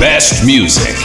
best 0.00 0.46
music. 0.46 0.96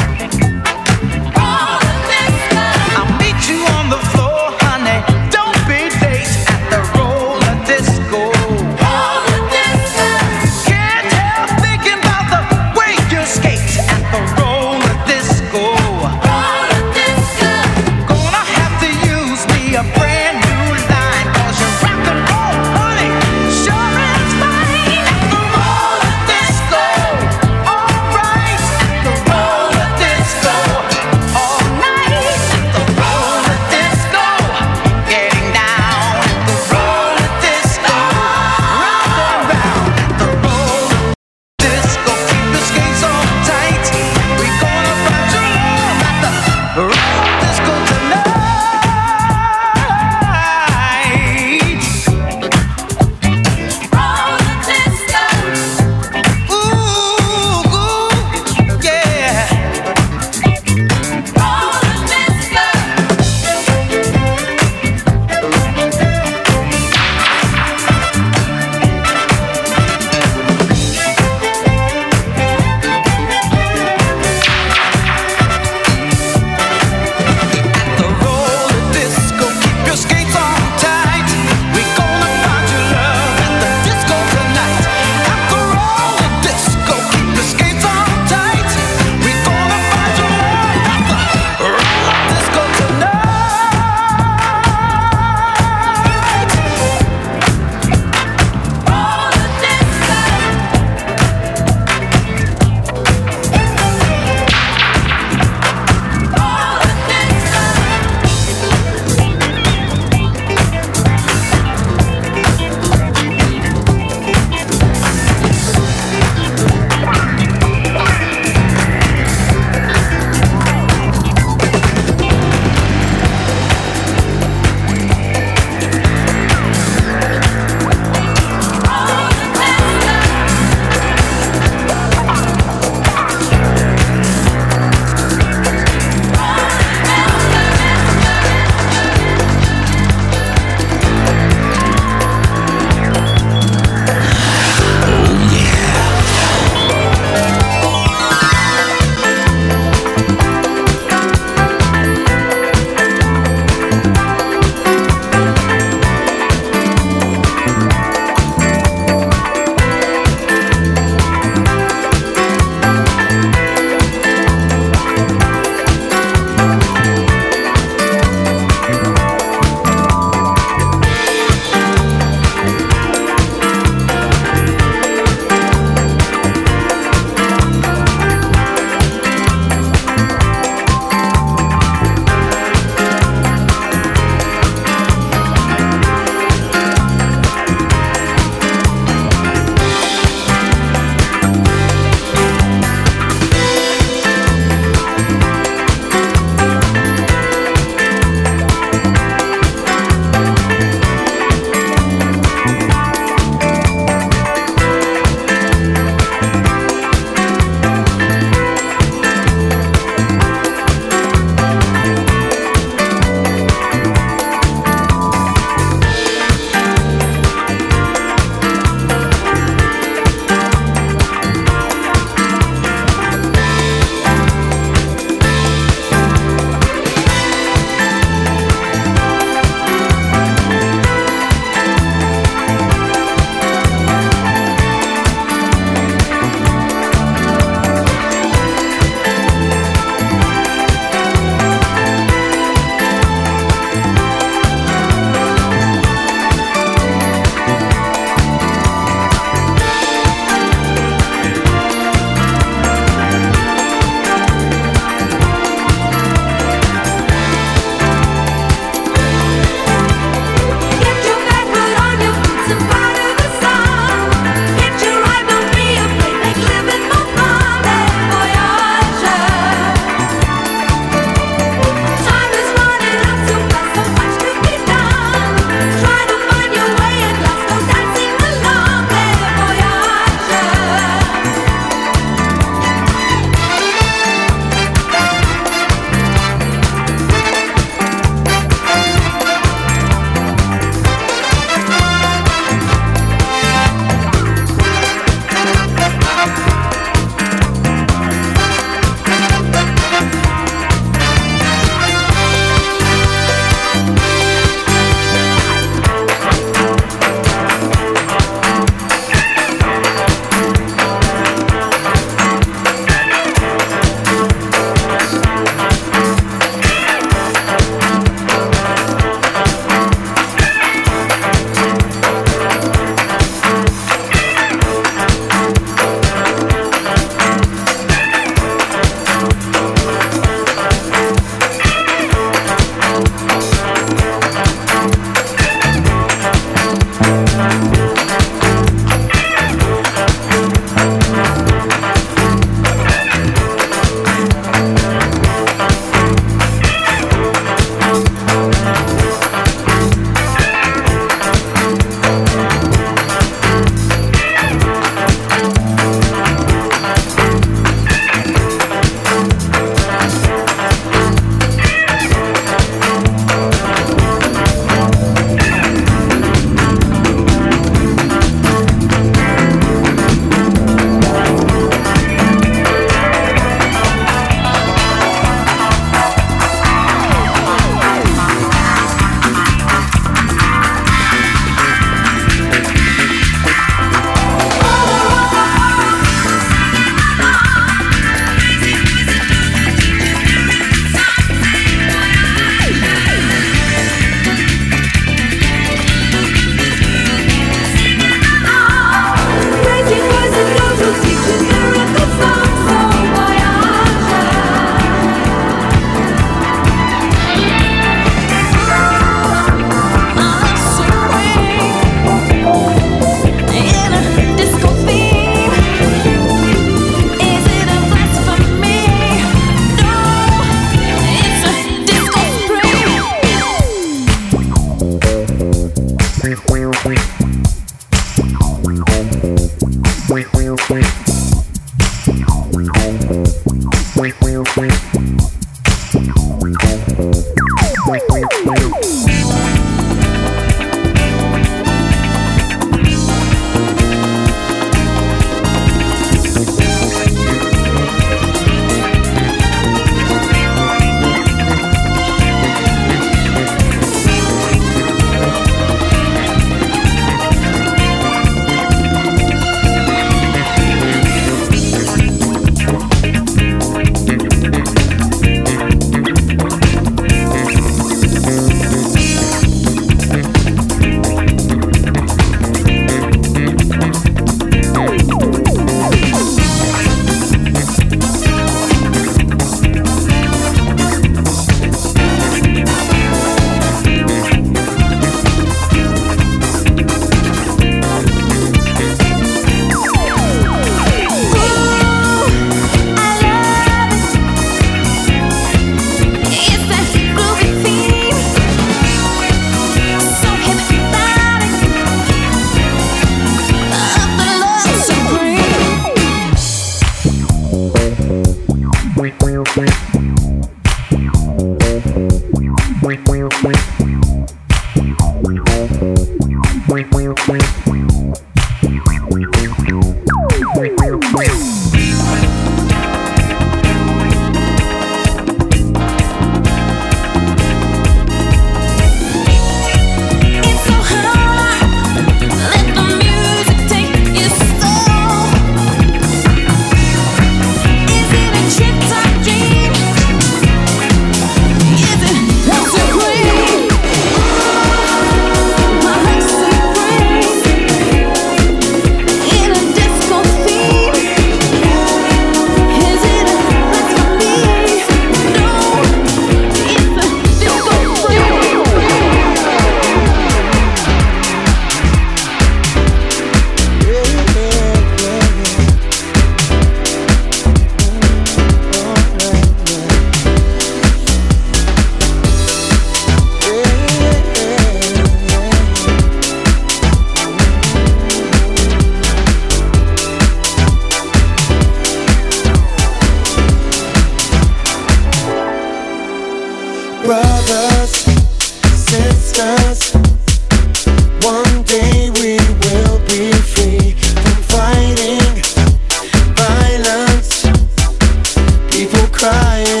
Hand 599.41 600.00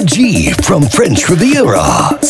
G 0.00 0.52
from 0.52 0.82
French 0.84 1.28
Riviera. 1.28 2.21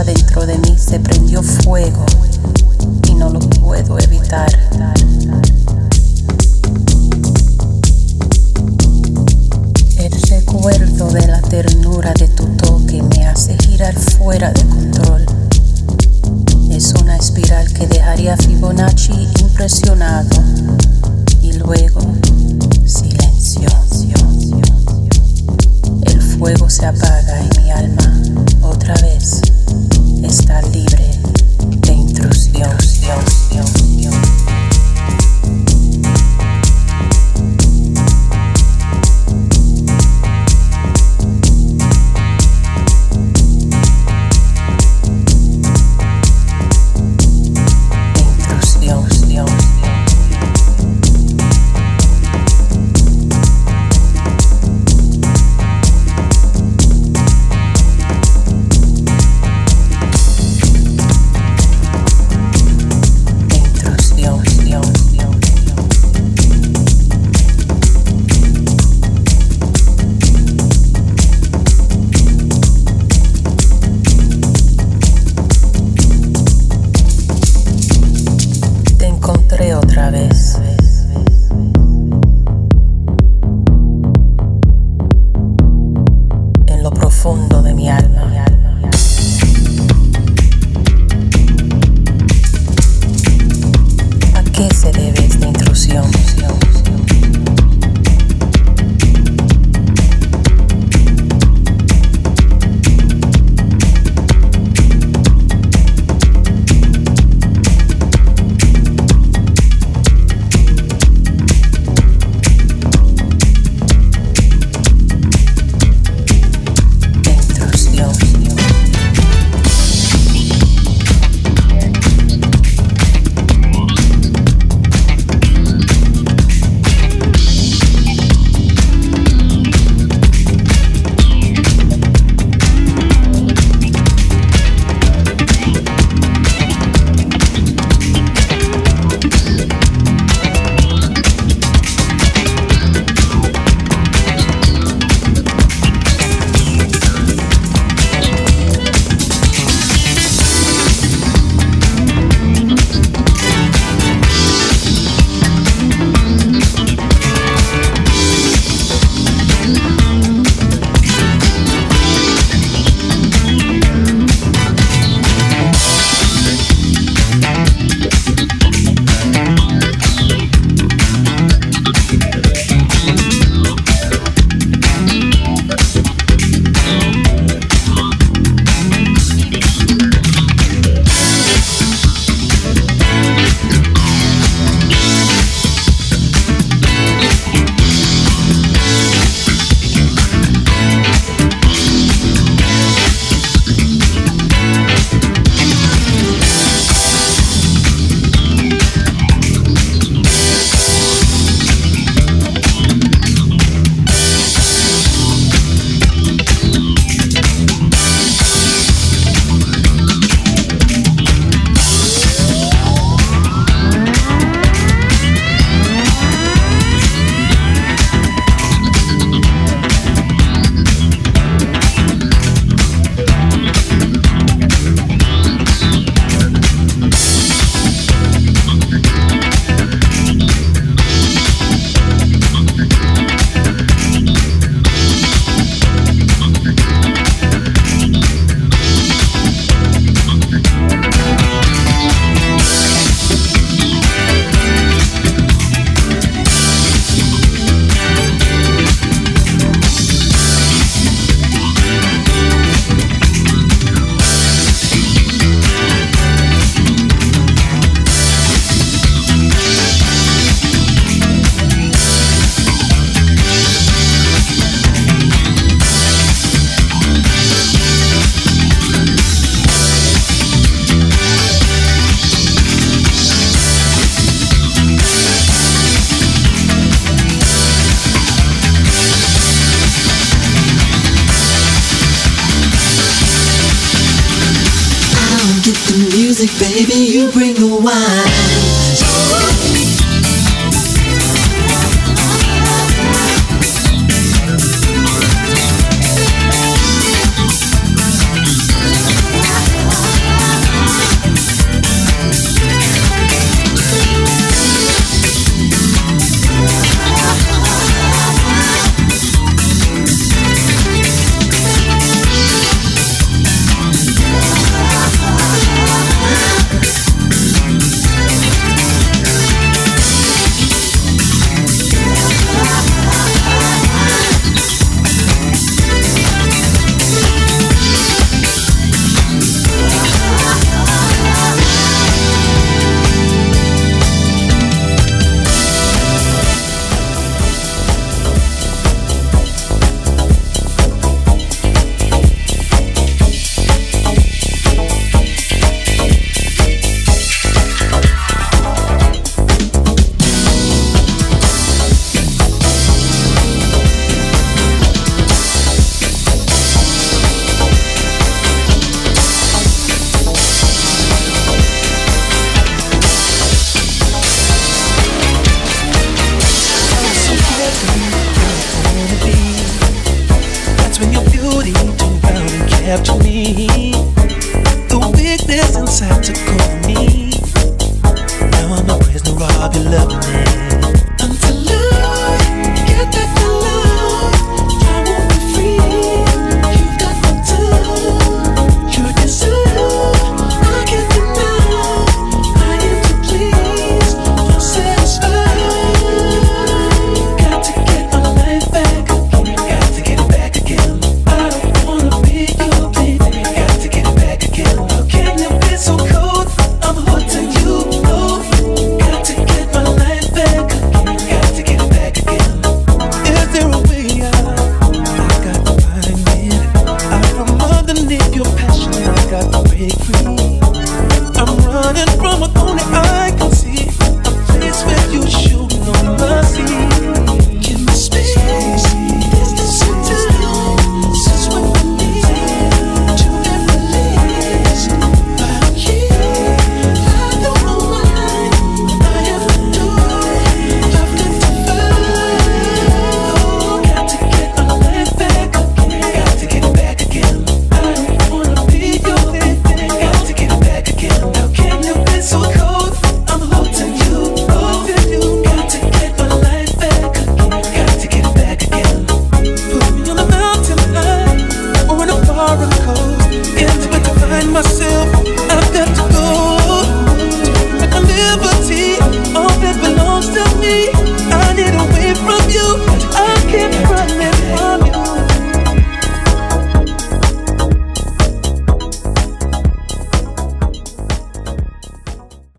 Dentro 0.00 0.46
de 0.46 0.56
mí 0.56 0.78
se 0.78 0.98
prendió 0.98 1.42
fuego 1.42 2.06